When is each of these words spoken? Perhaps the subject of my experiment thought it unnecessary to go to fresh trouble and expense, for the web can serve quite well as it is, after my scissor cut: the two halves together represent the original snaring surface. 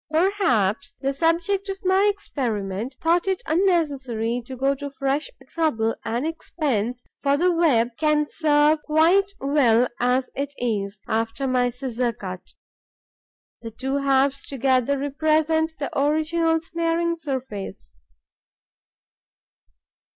Perhaps 0.09 0.95
the 0.99 1.13
subject 1.13 1.69
of 1.69 1.77
my 1.83 2.09
experiment 2.11 2.95
thought 3.03 3.27
it 3.27 3.43
unnecessary 3.45 4.41
to 4.47 4.57
go 4.57 4.73
to 4.73 4.89
fresh 4.89 5.29
trouble 5.47 5.95
and 6.03 6.25
expense, 6.25 7.03
for 7.21 7.37
the 7.37 7.51
web 7.51 7.89
can 7.99 8.25
serve 8.27 8.81
quite 8.81 9.31
well 9.39 9.87
as 9.99 10.31
it 10.33 10.55
is, 10.57 10.99
after 11.07 11.45
my 11.45 11.69
scissor 11.69 12.11
cut: 12.13 12.53
the 13.61 13.69
two 13.69 13.97
halves 13.97 14.41
together 14.41 14.97
represent 14.97 15.77
the 15.77 15.95
original 15.95 16.59
snaring 16.61 17.15
surface. 17.15 17.95